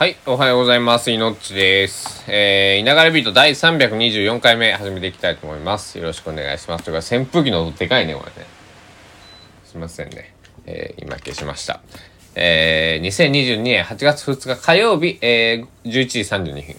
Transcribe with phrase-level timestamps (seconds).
[0.00, 1.10] はい、おはようございます。
[1.10, 2.24] いのっちです。
[2.26, 5.98] えー、いながらビート第324回目始めていきたいと思います。
[5.98, 6.84] よろしくお願いします。
[6.84, 8.48] というか、扇風機の音でかいね、これね。
[9.66, 10.34] すいませんね。
[10.64, 11.82] えー、今消しました。
[12.34, 16.76] えー、2022年8月2日火曜日、えー、11時32分。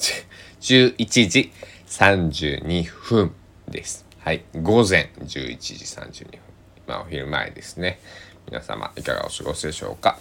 [0.96, 1.52] 11時
[1.88, 3.34] 32分
[3.68, 4.06] です。
[4.20, 6.38] はい、午前11時32分。
[6.88, 8.00] 今お昼前ですね。
[8.46, 10.18] 皆様、いかがお過ごしでしょうか。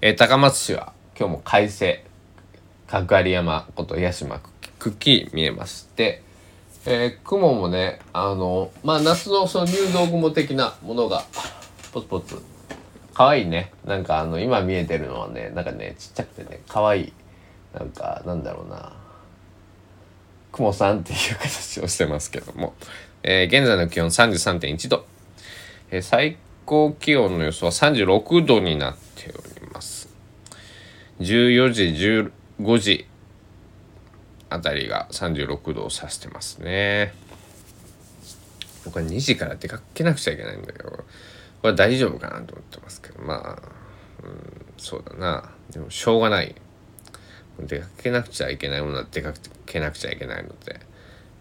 [0.00, 2.04] えー高松市は今日も快晴。
[2.86, 4.40] 角有山こと八島
[4.78, 6.22] くっきり見えまして、
[6.86, 11.24] えー雲もねあのまあ夏のその入道雲的なものが
[11.92, 12.40] ポツポツ。
[13.12, 13.72] 可愛いね。
[13.84, 17.12] なんかあの今見えてるのはねなんかねちっちゃくてね可愛い。
[17.74, 18.92] なんかなんだろうな。
[20.52, 22.74] 雲さんっていう形をしてますけども、
[23.24, 25.04] えー現在の気温33.1度、
[25.90, 29.47] えー最高気温の予想は36度になっております。
[31.20, 31.82] 14時
[32.62, 33.06] 15時
[34.50, 37.12] あたりが36度を指してますね。
[38.84, 43.22] 僕は2時から出かけなくちゃいけないんだけどこれ大丈夫かなと思ってますけど。
[43.22, 43.78] まあ
[44.24, 45.50] うんそうだな。
[45.70, 46.54] でもしょうがない。
[47.60, 49.32] 出かけなくちゃいけないものは出か
[49.66, 50.80] けなくちゃいけないので、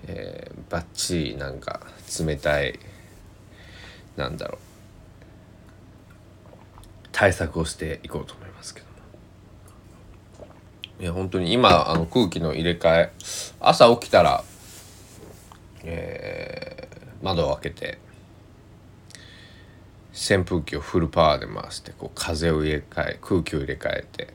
[0.07, 1.81] えー、バッチリなんか
[2.19, 2.79] 冷たい
[4.15, 4.57] なんだろう
[7.11, 8.87] 対策をしていこうと思いますけど。
[10.99, 13.11] いや本当に今あの空気の入れ替え
[13.59, 14.43] 朝起きたら、
[15.83, 16.77] えー
[17.21, 17.97] 窓を開けて
[20.13, 24.27] 扇風機をフルパワーで回してこう風を入れ替え空気を入れ替えてっ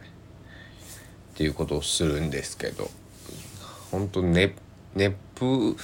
[1.34, 2.88] ていうことをするんですけど
[3.90, 4.54] 本当ね
[4.94, 5.74] 熱風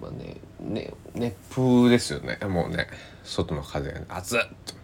[0.00, 2.88] まあねね熱風ですよねもうね
[3.22, 4.74] 外の風が熱っと。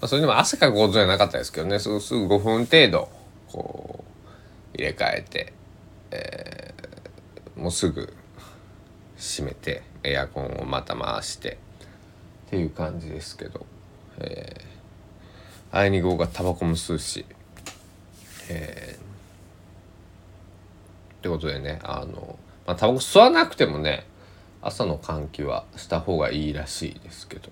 [0.00, 3.08] まあ、それでも汗かくことじゃなかったですけどねすぐすぐ5分程度
[3.52, 4.04] こ
[4.74, 5.52] う入れ替えて、
[6.10, 6.82] えー
[7.56, 8.12] もうすぐ
[9.16, 11.58] 閉めてエアコンをまた回して
[12.46, 13.66] っていう感じですけど、
[14.18, 17.24] えー、あいに号がタバコも吸うし、
[18.48, 19.04] えーっ
[21.22, 24.06] てことでねあの、まあ、タバコ吸わなくてもね
[24.60, 27.50] 朝の換気はした方がいいらしいですけど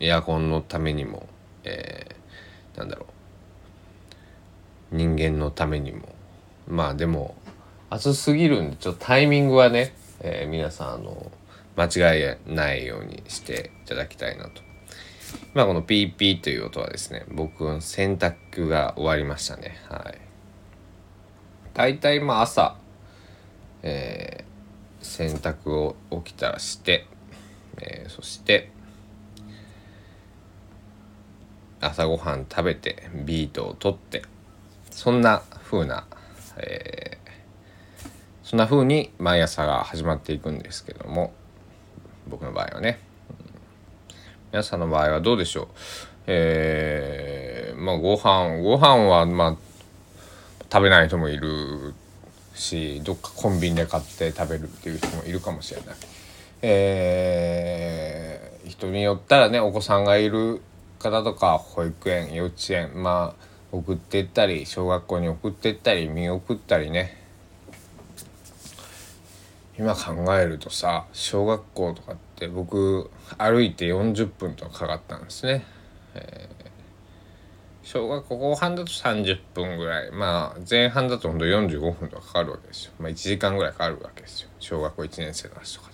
[0.00, 1.26] エアコンのためにも、
[1.64, 3.23] えーなんだろう
[4.94, 6.08] 人間のためにも。
[6.68, 7.34] まあでも
[7.90, 11.30] 暑すぎるんでちょっとタイミングはね、えー皆さんあの
[11.76, 14.62] 間違えないようにしていただきたいなと。
[15.52, 19.76] 今このピーピーという音はですね僕の洗濯が終わりましたね。
[19.88, 20.18] はい。
[21.74, 22.76] 大体まあ朝、
[23.82, 24.54] えー
[25.04, 27.06] 洗濯を起きたらして、
[27.78, 28.70] えーそして
[31.80, 34.22] 朝ごはん食べてビートを取って
[34.94, 36.06] そんな風な、
[36.56, 37.24] えー
[38.44, 41.32] そんな風に毎朝が始まっていくんですけども
[42.28, 43.00] 僕の場合はね、
[44.52, 45.68] 皆さんの場合はどうでしょう？
[46.26, 49.56] えー、まあご飯ご飯はまあ
[50.70, 51.94] 食べない人もいる
[52.54, 55.96] しどっかコンビニで買って食べるっていう人もいるかもしれない。
[56.62, 60.60] えー人によったらねお子さんがいる
[60.98, 67.20] 方とか保育園幼稚園まあ送ってったり小学校に送ってったり見送ったりね
[69.78, 75.64] 今考えるとさ小学校とかって僕歩いて40分とかかかったんですね。
[76.14, 76.64] えー
[77.84, 82.92] 小学校後半だと30分ぐらいまあ前半だとほんと45分とかかかるわけですよ。
[82.98, 85.93] まあ1時間ぐらいかかるわけですよ小学校1年生の話とか。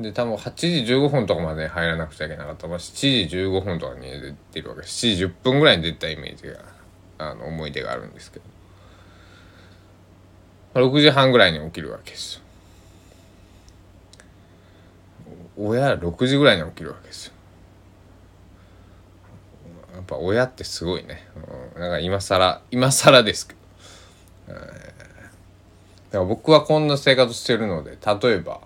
[0.00, 6.60] で多分8時15分とかまで入らなくちゃいけなかった、まあ、7時15分とかに出てるわけです7時10分ぐらいに出たイメージが
[7.18, 8.44] あの思い出があるんですけど、
[10.86, 12.42] 6時半ぐらいに起きるわけですよ。
[15.58, 17.32] 親6時ぐらいに起きるわけですよ。
[19.94, 21.26] やっぱ親ってすごいね、
[21.74, 23.58] うん、なんか今更今更ですけど、
[24.48, 24.56] えー。
[24.56, 24.94] だか
[26.18, 28.60] ら僕はこんな生活してるので例えば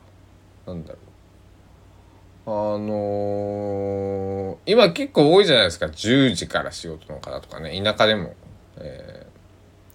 [0.66, 1.09] なんだろう。
[2.46, 5.87] あのー今結構多いじゃないですか。
[5.87, 7.81] 10時から仕事の方とかね。
[7.82, 8.34] 田舎でも、
[8.78, 9.31] えー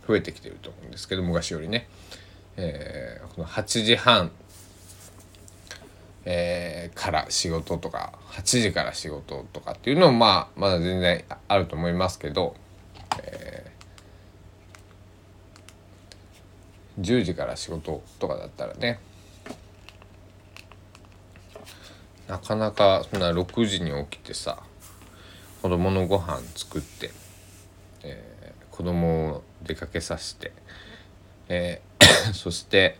[0.07, 1.87] 増えてきてると思うんですけど昔よりね、
[2.57, 4.29] えーこの8時半
[6.25, 12.55] えーから仕事とか8時から仕事とかっていうのもまあまだ全然あると思いますけど、
[13.23, 13.75] えー
[17.01, 18.99] 10時から仕事とかだったらね
[22.27, 24.59] なかなかそんな6時に起きてさ
[25.61, 27.11] 子供のご飯作って、
[28.03, 28.35] え
[28.85, 30.53] 供を出かけさせて、
[31.49, 32.97] えー そして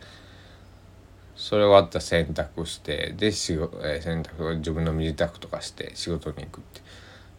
[1.36, 6.82] それ終わったら洗濯してで仕事、えー洗濯自分の身支度とかして仕事に行くって。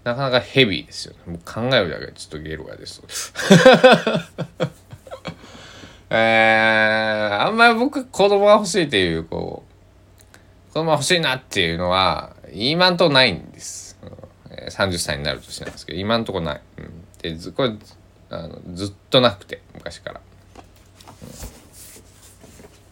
[0.04, 1.34] なかなかヘビーですよね。
[1.34, 3.02] もう考えるだけでちょっとゲルがです
[6.10, 9.67] えー、あんまり僕子供が欲しいっていうこう
[10.78, 13.98] 子供が欲しいなっていうのは今んとこないんです、
[14.70, 17.74] 30歳になる年なんですけど今んとこない、うん、でずこれ
[18.30, 20.22] あのずっとなくて昔から、
[21.24, 21.30] うん。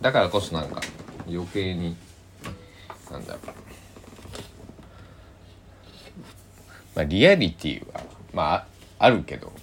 [0.02, 0.82] だからこそなんか
[1.28, 1.96] 余計に
[3.12, 3.46] なんだろう。
[6.96, 8.02] まあリアリティは
[8.34, 8.66] まあ
[8.98, 9.54] あるけど、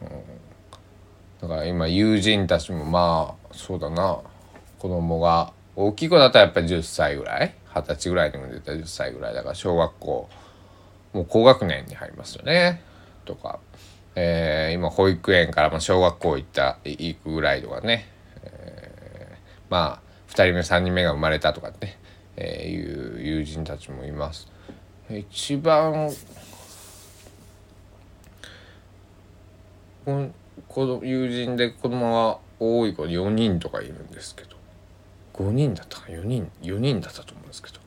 [0.00, 0.08] うん、
[1.42, 4.20] だから今友人たちもまあそうだな。
[4.78, 7.54] 子供が大きい子だったらやっぱり10歳ぐらい？
[7.74, 9.34] 二十歳ぐらいにも出たら10歳ぐらい。
[9.34, 10.28] だから小学校。
[11.12, 12.82] もう高学年に入りますよね。
[13.24, 13.58] とか、
[14.14, 18.06] えー今保育園からまあ小学校行った行くぐらいとかね、
[18.44, 19.36] えー
[19.70, 21.98] まあ2人目3人目が生まれたとかね、
[22.36, 24.48] えーいう友人たちもいます。
[25.10, 26.10] 一番
[30.04, 34.59] この友人で子供が多い子4人とかいるんですけど。
[35.40, 37.78] 5人だったか4人4人だったと思うんですけど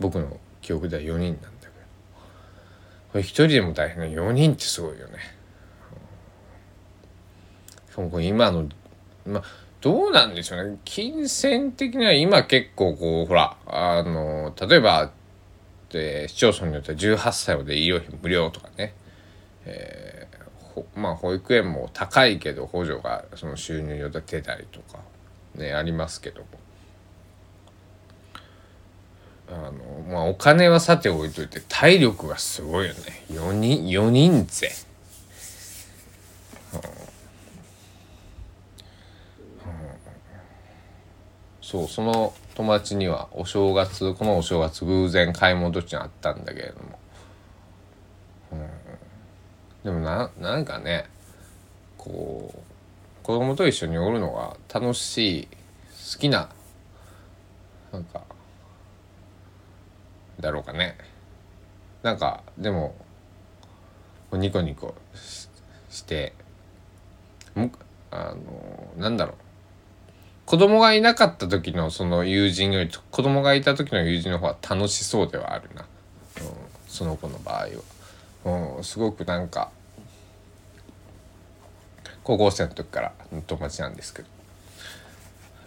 [0.00, 1.72] 僕の記憶では4人なんだけど。
[3.12, 5.18] これ1人でも大変な4人ってすごいよね。
[7.90, 8.68] しかも今の
[9.26, 9.42] まあ
[9.80, 10.78] どうなんでしょうね。
[10.84, 15.10] 金銭的には今結構こうほらあの例えば
[15.90, 18.94] で市町村によっては18歳まで医療費無料とかね、
[19.64, 20.38] えー
[20.74, 24.98] ほまあ保育園も高いけど補助がその収入によって出たりとか
[25.54, 26.46] ねありますけども。
[29.50, 29.72] あの
[30.08, 33.00] まあお金はさて置いといて体力がすごいよね。
[33.30, 34.70] 4人4人勢。
[41.68, 46.98] そうその友達にはお正月このお正月偶然買い物途中にあったんだけれども、
[48.52, 48.68] うん、
[49.84, 51.04] でもななんかね
[51.98, 52.58] こう
[53.22, 55.48] 子供と一緒におるのが楽しい
[56.14, 56.48] 好きな
[57.92, 58.22] なんか
[60.40, 60.96] だろうかね。
[62.02, 62.94] なんかでも
[64.32, 64.94] ニコニコ
[65.90, 66.32] して
[68.10, 69.34] あのなんだろう。
[70.46, 75.88] 子供がいなかった時のその友人より子供がいた時の友人の方が楽しそうではあるな、うん、
[76.86, 77.66] その子の場合
[78.46, 79.70] は、うん、すごくなんか
[82.24, 84.28] 高校生の時からの友達なんですけど、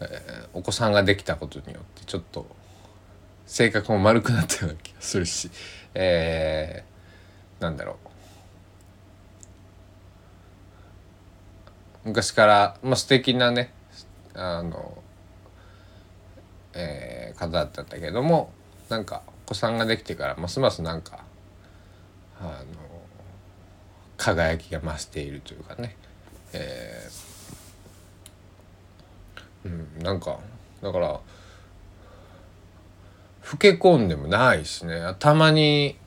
[0.02, 2.48] えーお子さんができたことによってちょっと
[3.52, 5.52] 性格も丸くなったような気がするし、
[5.94, 7.98] えーなんだろ
[12.06, 12.08] う。
[12.08, 13.74] 昔から、まあ、素敵なね
[14.34, 14.98] あの、
[16.74, 18.54] えー方だったんだけども
[18.88, 21.26] なんかお子さんができてからますますなんか
[22.40, 23.02] あの
[24.16, 25.98] 輝きが増しているというかね、
[26.54, 30.40] えーうん、なんか
[30.82, 31.20] だから
[33.52, 35.16] 老け込んでもないしね。
[35.20, 35.98] たまに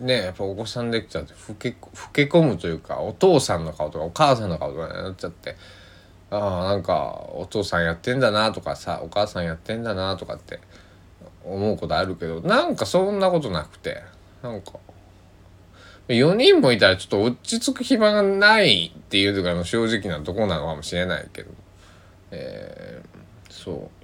[0.00, 5.56] ねやっぱお子さんできちゃって老け老け込むというかお父さんの顔とかお母さんの顔とかになっちゃって
[6.30, 10.60] ああなんかお父さんやってんだなとかさお母さんやってんだなとかって
[11.44, 14.02] 思うことあるけどなんかそんなことなくて
[14.42, 14.74] なんか
[16.06, 21.50] 4人もいたらちょっと落ち着く暇がないっていうのが正直なとこなのかもしれないけど、
[22.30, 23.18] えー
[23.50, 23.97] そう。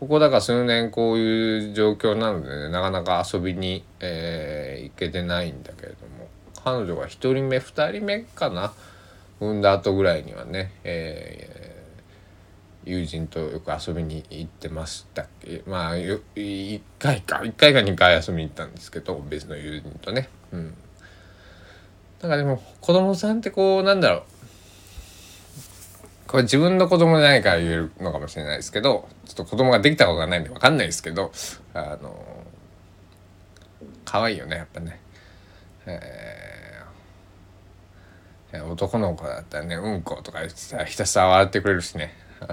[0.00, 6.28] ここだから数年こういう状況なのでねなかなか遊びに、えー行けてないんだけれども
[6.64, 8.72] 彼女が1人目2人目かな
[9.40, 11.66] 産んだ後ぐらいにはね、えー
[12.86, 15.64] 友人とよく遊びに行ってましたっけ。
[15.66, 20.28] まあ1回か1回か2回遊びに行ったんですけど別の友人とね。
[20.52, 20.74] うん。
[22.22, 24.22] なんかでも子供さんってこうなんだろう
[26.26, 31.30] これ自分の子供じゃないから言えるのかもしれないですけどちょっと子供ができたことがないんで分かんないですけど
[31.72, 32.44] あの
[34.04, 35.00] 可愛いよねやっぱね。
[35.86, 36.56] えー
[38.70, 42.14] 男の子だったらね「うんこ」とか言ってさひたすら笑ってくれるしね。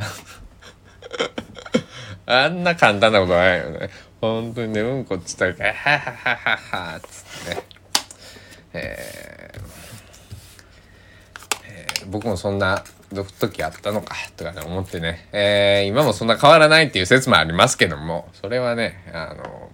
[2.26, 3.90] あんな簡単なことないよね。
[4.20, 7.62] 本当にねうんこっつったら「ははははは」っつってね。
[8.74, 9.62] えー
[11.68, 19.72] えー僕もそんな時あったのかとかね思ってね、えー今もそんな変わらないっていう説もありますけどもそれはねあの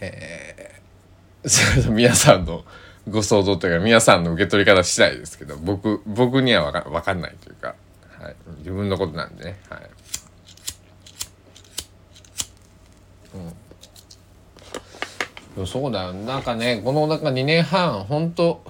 [0.00, 2.64] えーそれと皆さんの
[3.08, 7.74] ご想像というか皆さんの受け取り方次第ですけど僕僕にはわか分かんないというか、
[8.18, 9.80] はい、自分のことなんでねはい。
[15.56, 16.02] うん、そうだ。
[16.04, 18.62] よなんかねこのなんか2年半本当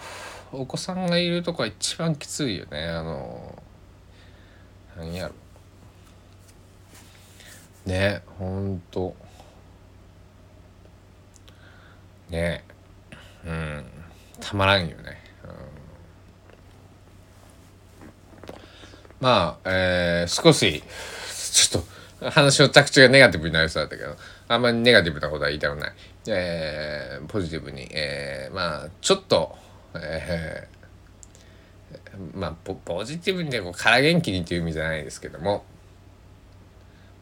[0.53, 2.85] お子さんがいるとこは一番きついよね。
[2.89, 3.63] あの
[4.97, 5.35] 何やろ。
[7.87, 9.15] ねほんと。
[12.29, 12.65] ね
[13.45, 13.85] うん。
[14.41, 15.51] たまらんよね、うん、
[19.21, 20.83] まあえー、少し
[21.53, 21.85] ちょっ
[22.21, 24.17] と話の着地がネガティブになりそうだったけど
[24.49, 25.93] あんまりネガティブなことは言いたくない、
[26.27, 29.57] えー、ポジティブに、えー、まあちょっと、
[29.97, 35.65] えー、まあポポジティブにでこう空元気にっていう意味じゃないですけども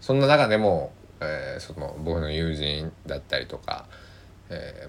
[0.00, 3.86] そんな中でも、えー、その僕の友人だったりとか、
[4.50, 4.88] え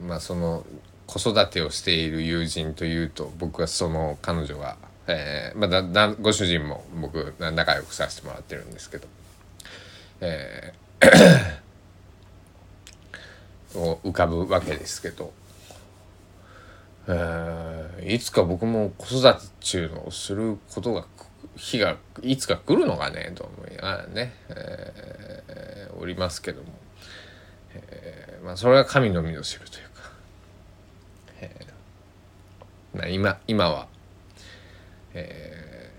[0.00, 0.64] ー、まあその
[1.06, 9.06] 子育てをしている友人というと僕はその彼女が、えーまあ、だご主人も僕仲良くさせてもらってるんですけど、
[10.20, 11.58] えー、
[13.78, 15.32] を浮かぶわけですけど、
[17.08, 21.06] えー、いつか僕も子育て中のをすることが
[21.56, 26.68] 日がいつか来るのかねと思いながらね、えー、おりますけども、
[27.74, 30.10] えー、まあそれは神のみぞ知るというか、
[31.40, 33.88] えー、まあ、今今は、
[35.14, 35.90] え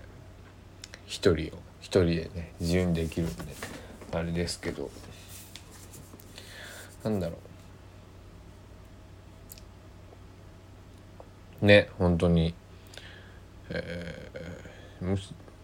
[0.92, 3.42] ー、一人を一人でね自由にできるんで
[4.12, 4.90] あれですけど。
[7.04, 7.49] なんだろう。
[11.62, 12.54] ね本当に。
[13.72, 15.18] えー、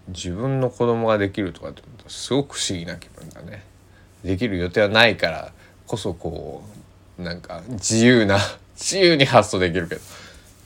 [0.08, 3.64] 自分の子供ができるとかってすごく不思議な気分だね。
[4.24, 5.52] できる予定はないから
[5.86, 6.62] こそこ
[7.18, 8.38] うなんか自由な
[8.76, 10.00] 自由に発想できるけど、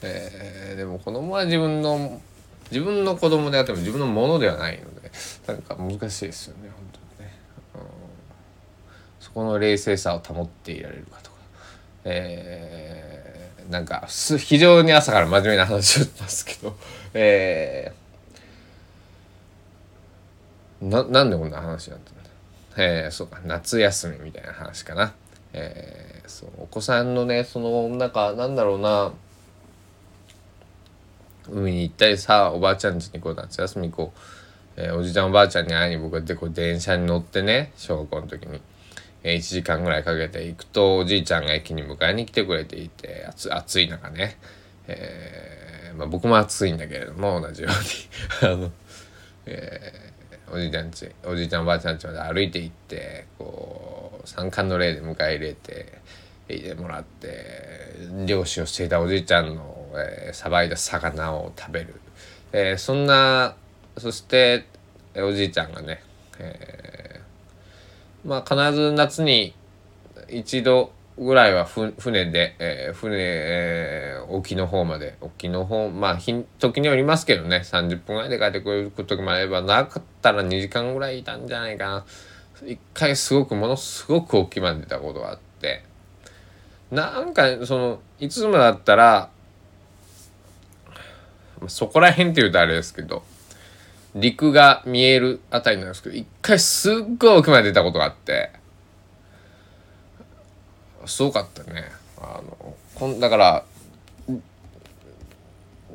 [0.03, 2.21] えー、でも子供は自分の
[2.71, 5.11] 自分の子供であっても自分のものではないので
[5.47, 7.35] なんか難しいですよね本当にね、
[7.75, 7.81] うん、
[9.19, 11.37] そこの冷静さを保っていられるかとか、
[12.05, 13.30] えー、
[13.71, 16.75] なんか非常に朝から真面目な話をしますけど、
[17.13, 18.01] えー
[20.81, 22.21] ななんでこんな話になったんだ
[22.77, 25.13] えー、そうか夏休みみたいな話かな。
[25.53, 29.13] えー、そうお子さんのねそのなんかなんだろうな。
[31.49, 34.13] 海に行ったりさおばあちゃん家にこう夏休みこ
[34.77, 38.61] う、えー、おじちゃんおばあちゃんに会いに僕はでこう電車に乗ってね小学校の時に、
[39.23, 44.37] えー、1時間ぐらいかけて行くとおじいちゃんが駅に迎えに来てくれていて暑い中ね、
[44.87, 47.69] えーまあ、僕も暑いんだけれども同じよ
[48.41, 48.49] うに。
[48.53, 48.71] あの、
[49.45, 50.11] えー
[50.53, 55.99] おじいちゃんちおじいちゃんおばあちゃんちまで歩いて行ってこう三冠の礼で迎え入れて
[56.49, 59.77] 入れもらって漁師をしていたおじいちゃんの
[60.33, 61.95] さば、いた魚を食べる、
[62.53, 63.55] えー、そんな
[63.97, 64.65] そして
[65.15, 66.03] おじいちゃんがね、
[66.39, 66.90] えー、
[68.25, 69.53] まあ必ず夏に
[70.29, 76.19] 一度ぐらいは船で、えー、船、えー、沖の方まで沖の方まあ
[76.57, 82.05] 時によりますけどね30分ぐらいで帰ってくる時もあればなかったら2時間ぐらいいたんじゃないかな。
[82.65, 85.83] 一回すごくものすごく沖まで出たことがあって。
[86.91, 89.29] なんかそのいつもだったら
[91.67, 93.23] そこら辺って言うとあれですけど
[94.15, 98.51] 陸が見えるあたりなんですけど一回すっごい沖まで出たことがあって。
[101.05, 101.85] すごかったね
[102.17, 103.63] あのこんだから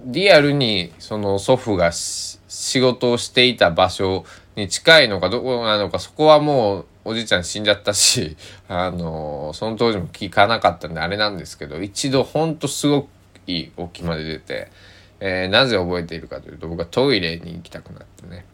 [0.04, 8.36] リアルにその祖父が仕事をしていた場所に近いのかどこなのかそこはもうおじいちゃん死んじゃったし
[8.68, 13.08] あのその当時も聞かなかったんであれなんですけど一度ほんとすごく
[13.46, 14.72] いい沖まで出て、
[15.20, 18.44] えー、なぜ覚えているかというと僕はトイレに行きたくなってね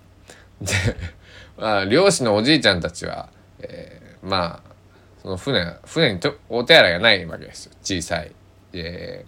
[0.60, 0.72] で、
[1.56, 3.28] まあ、漁師のおじいちゃんたちは、
[3.58, 4.72] えー、まあ
[5.22, 8.32] その船船にとお手洗いがないわけですよ小さい。
[8.72, 9.24] で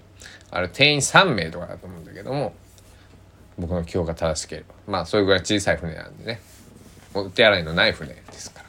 [0.50, 2.54] あれ定員3名とかだと思うんだけども
[3.58, 6.40] 僕の記憶が正しければまあそれぐらい小さい船なんでね
[7.12, 8.64] お手洗いのない船ですから。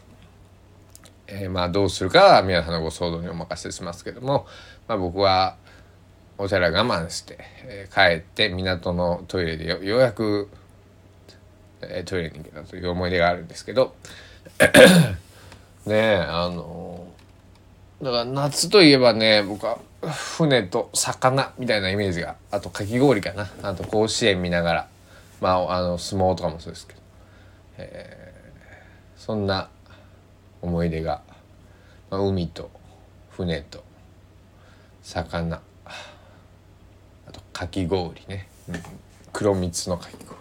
[1.28, 4.46] えー、まあどうするかは皆さんのご想像にお任せしますけども、
[4.88, 5.58] まあ、僕は
[6.38, 10.50] お手洗い我慢して、えー、帰って港のトイレでようやく、
[11.82, 13.96] えー、トイレに行けたという思い出があるんですけど
[15.86, 17.08] ねえあの
[18.02, 23.50] だから夏といえばね僕は船と魚みたいなイメージがあとかき氷かな。
[23.64, 24.88] あと甲子園見ながら
[25.42, 27.00] まああの相撲とかもそうですけど、
[27.78, 29.70] えー、そんな
[30.62, 31.22] 思い出が、
[32.10, 32.70] まあ、海と
[33.32, 33.84] 船と
[35.02, 35.62] 魚。
[37.56, 38.50] かき氷ね、
[39.32, 40.36] 黒蜜のかき氷。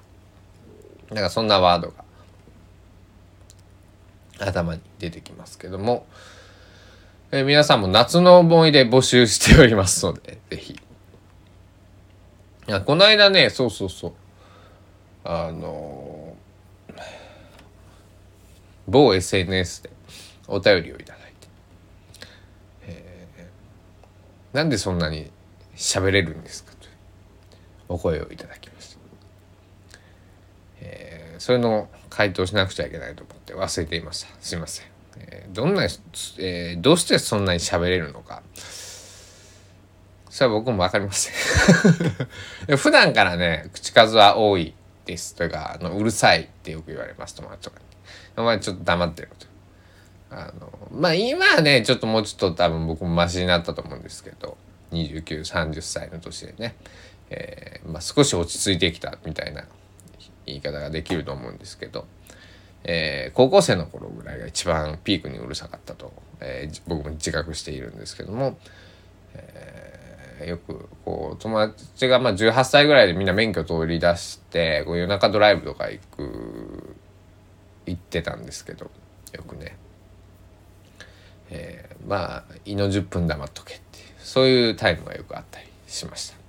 [1.12, 2.04] なんかそんなワードが
[4.40, 6.06] 頭に出てきますけども、
[7.30, 10.80] えー、皆さんも夏の思い出募集しておりますので是非
[12.84, 14.12] この間ねそうそうそう。
[15.22, 16.94] あのー、
[18.88, 19.90] 某 SNS で
[20.48, 21.48] お便りをいただいて、
[22.88, 25.30] えー、なんでそんなに
[25.76, 26.73] 喋れるんですか？
[27.88, 28.98] お声をいただきました、
[30.80, 34.28] えー、それの回答しなくちゃいけないと思って忘れていました。
[34.40, 34.86] すいません、
[35.18, 38.42] えー、どんな、えー、どうしてそんなに喋れるのか。
[40.30, 41.34] それは僕も分かりません。
[42.76, 44.74] 普段からね口数は多い
[45.04, 47.84] ですというかあのうるさいってよく言われます友達とかに。
[48.36, 49.46] お前ちょっと黙ってると。
[50.30, 54.56] あのまあ今はねちょっともうちょっと多分僕もマシになったと思うんですけど
[54.90, 56.74] 2930歳の年でね、
[57.34, 59.64] えー、まあ、少し落ち着いてきたみたいな
[60.46, 62.06] 言い方ができると思うんですけど、
[62.84, 68.58] えー、高校生の頃ぐらいが一番ピークにうるさかったと、えー、僕も自覚しているんですけども、
[69.34, 76.96] えよくこう友達がまあ18歳ぐらいでみんな免許取り出してこう夜中ドライブとか行く
[77.86, 78.90] 行ってたんですけど
[79.32, 79.76] よくね、
[81.50, 86.43] えまあ胃の10分黙っとけっていうそういうタイムがよくあったりしました。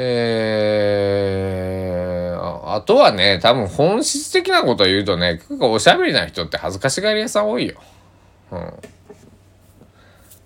[0.00, 7.80] えー、あとはね、多分本質的なことを言うとね、結構おしゃべりな人って恥ずかしがり屋さん多いよ。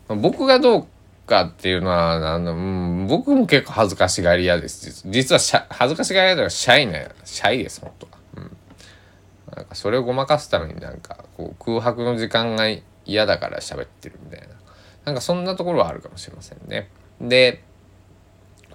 [0.08, 0.22] うん。
[0.22, 0.86] 僕がどう
[1.26, 2.56] かっていうのは、あの、う
[3.04, 5.06] ん、僕も結構恥ずかしがり屋です。
[5.10, 8.12] 実はしゃ恥ずかしがり屋とかシャイな、シャイです、本当は。
[8.36, 8.56] うん。
[9.54, 12.68] なんかそれをごまかすためになんか、こう空白の時間が
[13.04, 14.46] 嫌だから喋ってるみたいな。
[15.04, 16.88] なんかそんなところはあるかもしれませんね。
[17.20, 17.62] で、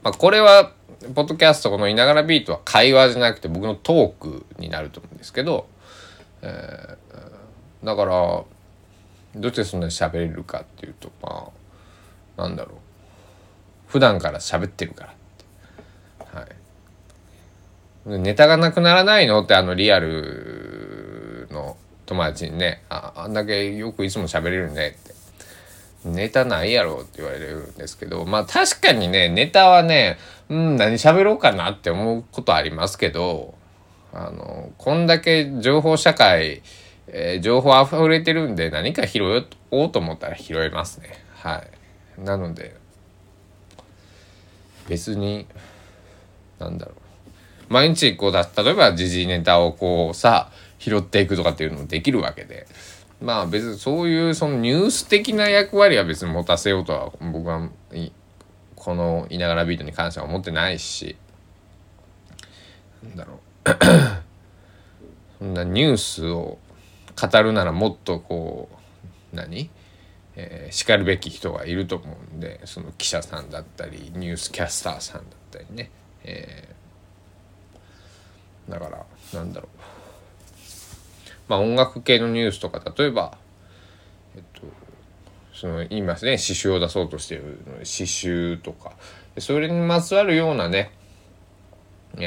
[0.08, 0.72] まあ、これは、
[1.16, 5.68] ポッドキャストこのいながらビートは会話じゃなくて僕のトークになると思うんですけど、
[6.42, 8.48] えー、だから、ど
[9.36, 11.52] うしてそんなに喋れるかっていうと、ま
[12.38, 12.78] あ、なんだろう。
[13.88, 15.14] 普段から喋ってるか
[16.34, 16.40] ら。
[16.40, 18.20] はい。
[18.22, 25.07] ネタがなくならないのってあのリアルの友達にね、ああんだけよくいつも喋れるねって
[26.06, 30.18] ネタないやろって言われるんですけど、まあ確かにね、ネタはね、
[30.50, 33.56] うん、何喋ろうかなって思うことありますけど、
[34.14, 36.62] あの、こんだけ情報社会、
[37.08, 41.10] えー、情報溢れてるんで何か拾おうと思ったら拾えますね。
[41.36, 41.64] は
[42.18, 42.22] い。
[42.22, 42.76] なので、
[44.88, 45.48] 別に、
[46.60, 46.96] なんだろう。
[47.70, 52.66] 毎日こうだ、例えば時事ネタをこうさ、拾っていくとかっていうのもできるわけで、
[53.22, 57.70] まあ別にそういうそのニュース的な役割は別に持たせようとは僕は
[58.76, 61.16] この「いながらビート」に関しては思ってないし。
[63.04, 63.40] なんだろう。
[65.40, 66.58] そんなニュースを
[67.20, 68.70] 語るならもっとこ
[69.34, 69.70] う何？
[70.36, 75.90] えー、しかるべき人がいると思うんでその記者さんだったりニュースキャスターさんだったりね、
[76.24, 79.97] えー、だからなんだろう。
[81.48, 83.38] まあ、音楽系のニュースとか例えば、
[84.36, 84.62] えっと、
[85.54, 88.94] その言いますね詩集を出そうとしている詩集とか。
[89.40, 90.92] それにまつわるようなね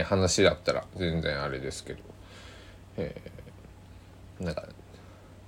[0.05, 2.01] 話だったら全然あれですけど、
[2.97, 4.69] えー、なんか、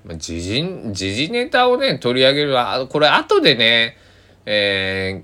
[0.05, 3.97] まあ、時事時事ネタをね取り上げるあこれ後でね、
[4.45, 5.23] え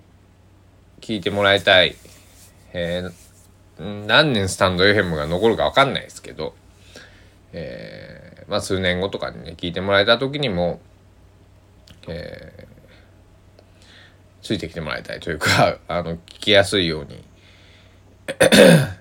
[1.00, 1.96] ー、聞いてもらいたい、
[2.72, 6.54] えー、何年スタンド FM が残るか分かんないですけど、
[7.52, 8.17] えー
[8.48, 10.80] まあ、数年後とかにね聞いてもらえた時にも、
[12.08, 17.24] えー、ついてきてもらいたいというか あの聞きやすいように。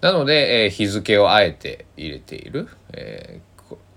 [0.00, 3.40] なので、えー、日付をあえて入れている、え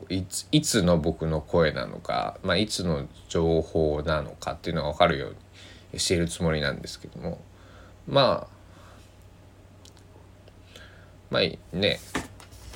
[0.08, 5.36] ー、いついつの僕の声なのか、まあ、いつの情報なのかっていうのが分かるよう
[5.94, 7.40] にしているつもりなんですけども。
[8.08, 8.56] まあ
[11.32, 12.00] まあいいね。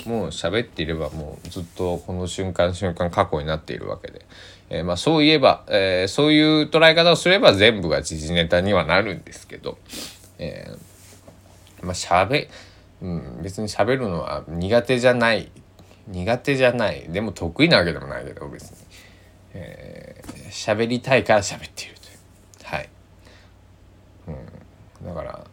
[0.05, 4.25] もう喋っていればもうずっとこの瞬間瞬間過去になっているわけで、
[4.69, 9.77] えー、まあそういえば、えー、そういう捉え方をすれば全部が時事ネタにはなるんですけど、
[10.37, 12.47] えー、まあ喋、
[13.01, 15.51] うん、別に喋るのは苦手じゃない。
[16.07, 17.07] 苦手じゃない。
[17.09, 18.77] でも得意なわけでもないけど別に。
[19.51, 22.75] 喋、えー、りたいから喋っているという。
[22.75, 22.89] はい、
[24.27, 25.45] うん、だから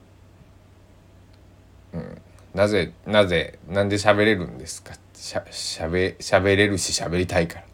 [1.94, 2.22] うん。
[2.56, 4.94] なぜなぜなんで喋れるんですか？
[5.14, 7.64] しゃしゃべしゃべれるし喋りたいから、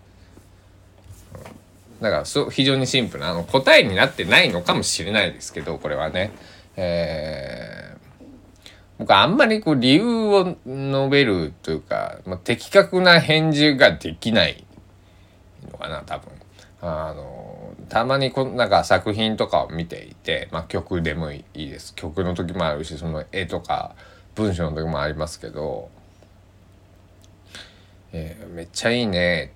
[2.01, 6.33] だからそう非常にシンプルなあの答えになってないのかもしれないですけどこれはね。
[6.75, 8.25] えー、
[8.99, 14.65] 僕あんまりこう理由を述べるというか、まあ、的確な返事ができない
[15.71, 16.33] のかな多分。
[16.81, 21.95] あのたまにこなんか作品とかを見ていて、まあ、曲でもいいです。
[21.95, 23.95] 曲の時もあるしその絵とか
[24.35, 25.91] 文章の時もありますけど
[28.13, 29.53] 「えー、めっちゃいいね」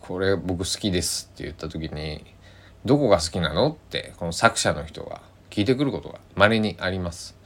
[0.00, 2.24] これ僕好きですって言った時に
[2.84, 7.36] 「どこが好きなの?」ってこの作者の人が聞いてくることが稀にあります。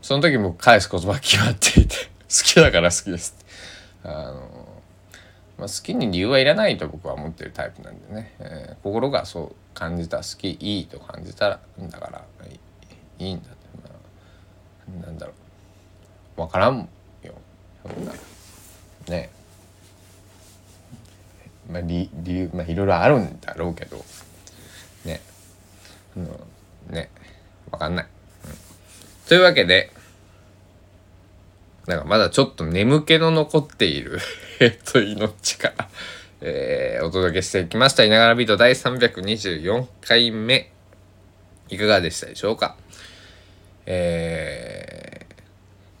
[0.00, 1.96] その時も返す言葉決まっていて
[2.30, 3.36] 好きだから好きです
[4.04, 4.68] あの
[5.58, 12.24] まあ、好きに理由はいらないと僕は思ってるタイプなんでね、えー、心がそう感じた好きいいと感じたらだから
[13.18, 13.48] いいんだ、
[15.02, 15.32] なんだろ
[16.36, 16.40] う。
[16.42, 16.88] 分からん
[17.22, 17.34] よ。
[17.82, 18.12] そんな。
[19.08, 19.30] ね。
[21.70, 24.04] まあ理理由まあいろいろあるんだろうけど。
[25.04, 25.20] ね、
[26.16, 26.28] うん、
[26.90, 27.10] ね。
[27.70, 28.06] 分かんない、
[28.44, 29.92] うん、というわけで
[31.86, 34.18] なんかまだちょっと眠気の残っている
[34.60, 35.88] えっと、命から、
[36.40, 38.04] えー、お届けしてきました。
[38.04, 40.70] いながらビート第324回目、
[41.68, 42.76] いかがでしたでしょうか？
[43.90, 45.24] え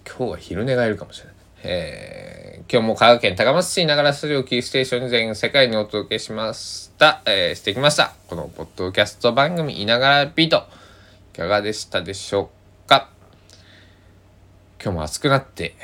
[0.04, 1.34] ー、今日は昼寝がいるかもしれない。
[1.62, 8.12] えー、今日も香川県高松市ながらスタジオキーステーションに全世界にお届けしました、えー、してきました。
[8.26, 10.66] このポッドキャスト番組いながらビート、
[11.32, 12.50] いかがでしたでしょ
[12.86, 13.08] うか？
[14.82, 15.74] 今日も暑くなって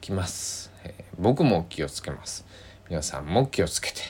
[0.00, 2.44] きます、えー、僕も気をつけます。
[2.90, 4.00] 皆さんも気をつけて。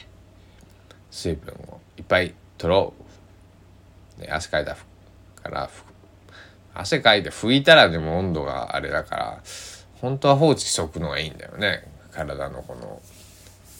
[1.10, 2.94] 水分をいっぱい取ろ
[4.18, 4.22] う。
[4.22, 4.76] で汗かいた
[5.42, 5.68] から
[6.74, 9.42] 汗かいて拭いたらでも温度があれだから
[10.00, 11.84] 本当は放置しとくのがいいんだよね。
[12.12, 13.00] 体のこの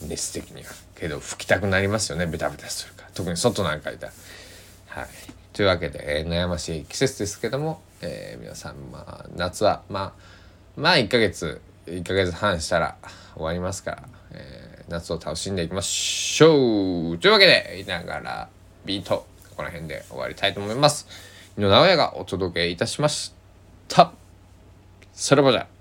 [0.07, 0.69] 熱的には。
[0.95, 2.25] けど拭きたくなりますよね。
[2.25, 3.09] ベタベタするから。
[3.13, 4.13] 特に外なんかいたら。
[4.87, 5.07] はい。
[5.53, 10.21] というわけで、えー、悩ましい季節ですけども、えー、皆さんまあ夏はまあ
[10.75, 12.97] まあ1ヶ月1ヶ月半したら
[13.35, 17.17] 終わりますから、えー、夏を楽しんでいきましょう。
[17.17, 18.49] というわけでいながら
[18.83, 21.34] ビートこの辺で終わりたいと思います。
[21.57, 23.33] 井野直哉がお届けいたしまし
[23.87, 24.11] た。
[25.13, 25.74] そればじゃ。